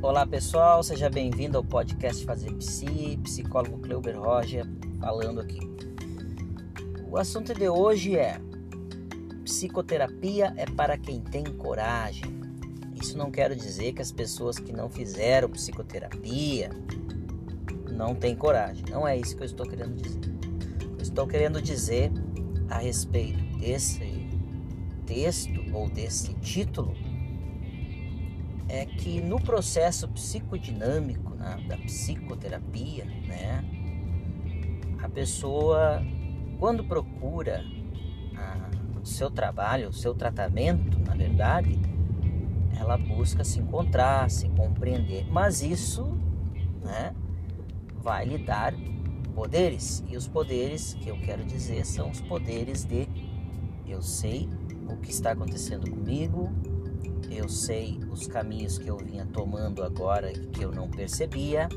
Olá 0.00 0.24
pessoal, 0.24 0.80
seja 0.80 1.10
bem-vindo 1.10 1.58
ao 1.58 1.64
podcast 1.64 2.24
Fazer 2.24 2.52
Psi, 2.54 3.18
psicólogo 3.24 3.78
Cleuber 3.78 4.16
Roger 4.16 4.64
falando 5.00 5.40
aqui. 5.40 5.58
O 7.10 7.18
assunto 7.18 7.52
de 7.52 7.68
hoje 7.68 8.16
é 8.16 8.40
psicoterapia 9.42 10.54
é 10.56 10.66
para 10.66 10.96
quem 10.96 11.20
tem 11.20 11.42
coragem. 11.42 12.22
Isso 12.94 13.18
não 13.18 13.28
quer 13.28 13.52
dizer 13.56 13.92
que 13.92 14.00
as 14.00 14.12
pessoas 14.12 14.56
que 14.60 14.72
não 14.72 14.88
fizeram 14.88 15.48
psicoterapia 15.48 16.70
não 17.90 18.14
têm 18.14 18.36
coragem. 18.36 18.84
Não 18.88 19.06
é 19.06 19.16
isso 19.16 19.36
que 19.36 19.42
eu 19.42 19.46
estou 19.46 19.66
querendo 19.66 20.00
dizer. 20.00 20.20
Eu 20.96 21.02
estou 21.02 21.26
querendo 21.26 21.60
dizer 21.60 22.12
a 22.70 22.78
respeito 22.78 23.42
desse 23.58 24.28
texto 25.04 25.60
ou 25.74 25.90
desse 25.90 26.34
título 26.34 26.94
é 28.68 28.84
que 28.84 29.20
no 29.20 29.40
processo 29.40 30.06
psicodinâmico 30.08 31.34
né, 31.34 31.64
da 31.66 31.76
psicoterapia, 31.78 33.04
né, 33.04 33.64
a 35.02 35.08
pessoa 35.08 36.02
quando 36.58 36.84
procura 36.84 37.64
a, 38.36 39.00
o 39.00 39.06
seu 39.06 39.30
trabalho, 39.30 39.88
o 39.88 39.92
seu 39.92 40.14
tratamento, 40.14 40.98
na 41.00 41.14
verdade, 41.14 41.78
ela 42.78 42.96
busca 42.96 43.44
se 43.44 43.58
encontrar, 43.60 44.30
se 44.30 44.48
compreender. 44.50 45.26
Mas 45.30 45.62
isso 45.62 46.04
né, 46.82 47.14
vai 48.02 48.24
lhe 48.24 48.38
dar 48.38 48.74
poderes. 49.34 50.04
E 50.08 50.16
os 50.16 50.26
poderes 50.26 50.94
que 50.94 51.08
eu 51.08 51.18
quero 51.20 51.44
dizer 51.44 51.84
são 51.86 52.10
os 52.10 52.20
poderes 52.20 52.84
de 52.84 53.08
eu 53.86 54.02
sei 54.02 54.48
o 54.88 54.96
que 54.96 55.10
está 55.10 55.32
acontecendo 55.32 55.90
comigo, 55.90 56.50
eu 57.30 57.48
sei 57.48 57.98
os 58.10 58.26
caminhos 58.26 58.78
que 58.78 58.88
eu 58.88 58.96
vinha 58.96 59.26
tomando 59.26 59.82
agora 59.82 60.32
que 60.32 60.62
eu 60.62 60.72
não 60.72 60.88
percebia, 60.88 61.68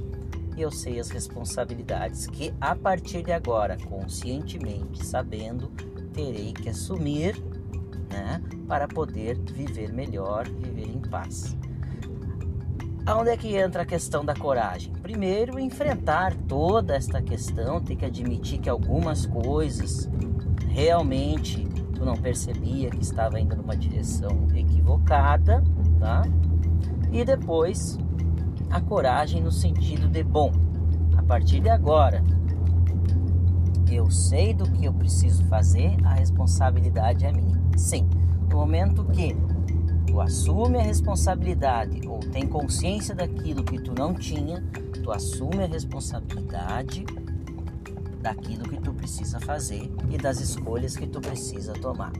e 0.56 0.62
eu 0.62 0.72
sei 0.72 1.00
as 1.00 1.10
responsabilidades 1.10 2.28
que 2.28 2.54
a 2.60 2.76
partir 2.76 3.24
de 3.24 3.32
agora, 3.32 3.78
conscientemente, 3.78 5.06
sabendo, 5.06 5.72
terei 6.14 6.52
que 6.54 6.70
assumir, 6.70 7.42
né, 8.10 8.42
para 8.68 8.88
poder 8.88 9.38
viver 9.38 9.92
melhor, 9.94 10.48
viver 10.48 10.88
em 10.88 11.00
paz. 11.00 11.56
Aonde 13.06 13.32
é 13.32 13.38
que 13.38 13.56
entra 13.56 13.82
a 13.82 13.86
questão 13.86 14.24
da 14.24 14.36
coragem? 14.36 14.94
Primeiro, 14.94 15.58
enfrentar 15.60 16.36
toda 16.48 16.96
esta 16.96 17.22
questão, 17.22 17.82
ter 17.82 17.96
que 17.96 18.06
admitir 18.06 18.60
que 18.60 18.70
algumas 18.70 19.26
coisas 19.26 20.08
realmente 20.68 21.68
tu 22.02 22.06
não 22.06 22.18
percebia 22.18 22.90
que 22.90 23.04
estava 23.04 23.40
indo 23.40 23.56
numa 23.56 23.78
direção 23.78 24.48
equivocada, 24.56 25.64
tá? 26.00 26.24
E 27.12 27.24
depois 27.24 28.00
a 28.72 28.82
coragem 28.82 29.42
no 29.42 29.52
sentido 29.52 30.08
de 30.08 30.24
bom, 30.24 30.52
a 31.16 31.22
partir 31.22 31.60
de 31.60 31.70
agora 31.70 32.24
eu 33.92 34.10
sei 34.10 34.54
do 34.54 34.64
que 34.72 34.86
eu 34.86 34.94
preciso 34.94 35.44
fazer, 35.46 35.96
a 36.04 36.14
responsabilidade 36.16 37.26
é 37.26 37.32
minha. 37.32 37.62
Sim, 37.78 38.10
no 38.50 38.58
momento 38.58 39.04
que 39.04 39.36
tu 40.08 40.20
assume 40.20 40.80
a 40.80 40.82
responsabilidade 40.82 42.08
ou 42.08 42.20
tem 42.20 42.48
consciência 42.48 43.14
daquilo 43.14 43.64
que 43.64 43.80
tu 43.80 43.94
não 43.94 44.14
tinha, 44.14 44.64
tu 45.04 45.12
assume 45.12 45.64
a 45.64 45.68
responsabilidade 45.68 47.06
daquilo 48.22 48.64
que 48.64 48.80
tu 48.80 48.94
precisa 48.94 49.40
fazer 49.40 49.92
e 50.10 50.18
das 50.18 50.40
escolhas 50.40 50.96
que 50.96 51.08
tu 51.08 51.20
precisa 51.20 51.74
tomar. 51.74 52.14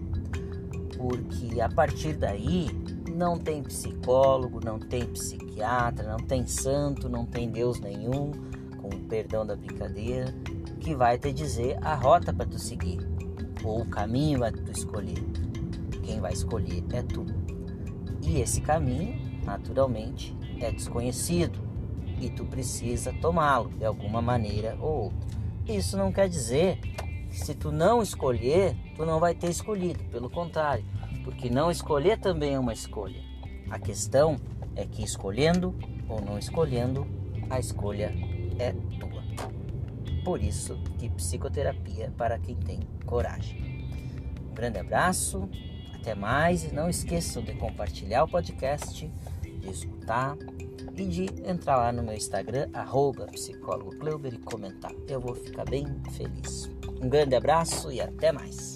Porque 0.98 1.62
a 1.62 1.70
partir 1.70 2.14
daí 2.14 2.70
não 3.16 3.38
tem 3.38 3.64
psicólogo, 3.64 4.60
não 4.64 4.80
tem 4.80 5.06
psiquiatra, 5.06 6.10
não 6.10 6.18
tem 6.18 6.46
santo, 6.46 7.10
não 7.10 7.26
tem 7.26 7.50
Deus 7.50 7.80
nenhum, 7.80 8.32
com 8.82 8.88
o 8.88 9.00
perdão 9.08 9.46
da 9.46 9.56
brincadeira, 9.56 10.34
que 10.80 10.96
vai 10.96 11.18
te 11.18 11.32
dizer 11.32 11.78
a 11.82 11.94
rota 11.94 12.34
para 12.34 12.46
tu 12.46 12.60
seguir 12.60 13.00
ou 13.64 13.82
o 13.82 13.86
caminho 13.86 14.40
para 14.40 14.52
tu 14.52 14.72
escolher. 14.72 15.24
Quem 16.04 16.20
vai 16.20 16.34
escolher 16.34 16.84
é 16.92 17.02
tu. 17.04 17.26
E 18.24 18.40
esse 18.42 18.62
caminho, 18.62 19.20
naturalmente, 19.46 20.36
é 20.60 20.72
desconhecido 20.72 21.60
e 22.20 22.30
tu 22.30 22.46
precisa 22.46 23.14
tomá-lo 23.14 23.70
de 23.70 23.86
alguma 23.86 24.22
maneira 24.22 24.78
ou 24.80 25.06
outra. 25.06 25.41
Isso 25.76 25.98
não 25.98 26.12
quer 26.12 26.28
dizer 26.28 26.80
que 27.30 27.40
se 27.40 27.56
tu 27.56 27.72
não 27.72 28.02
escolher, 28.02 28.76
tu 28.96 29.06
não 29.06 29.20
vai 29.20 29.34
ter 29.34 29.50
escolhido, 29.50 30.04
pelo 30.06 30.30
contrário, 30.30 30.84
porque 31.24 31.50
não 31.50 31.72
escolher 31.72 32.20
também 32.20 32.54
é 32.54 32.60
uma 32.60 32.74
escolha. 32.74 33.22
A 33.70 33.80
questão 33.80 34.36
é 34.76 34.86
que 34.86 35.02
escolhendo 35.04 35.74
ou 36.10 36.22
não 36.22 36.38
escolhendo, 36.38 37.08
a 37.50 37.58
escolha 37.58 38.14
é 38.60 38.74
tua. 39.00 39.24
Por 40.26 40.44
isso 40.44 40.78
que 41.00 41.10
psicoterapia 41.10 42.06
é 42.06 42.10
para 42.10 42.38
quem 42.38 42.56
tem 42.56 42.80
coragem. 43.06 43.90
Um 44.52 44.54
grande 44.54 44.78
abraço, 44.78 45.50
até 45.96 46.14
mais 46.14 46.66
e 46.66 46.74
não 46.74 46.90
esqueçam 46.90 47.42
de 47.42 47.54
compartilhar 47.54 48.24
o 48.26 48.28
podcast, 48.28 49.10
de 49.42 49.70
escutar 49.70 50.36
de 50.92 51.26
entrar 51.44 51.78
lá 51.78 51.92
no 51.92 52.04
meu 52.04 52.14
Instagram, 52.14 52.70
arroba 52.74 53.26
psicólogo 53.28 53.96
e 54.28 54.38
comentar. 54.40 54.94
Eu 55.08 55.20
vou 55.20 55.36
ficar 55.36 55.66
bem 55.66 55.86
feliz. 56.12 56.70
Um 57.02 57.10
grande 57.10 57.36
abraço 57.36 57.92
e 57.92 58.02
até 58.02 58.32
mais. 58.32 58.76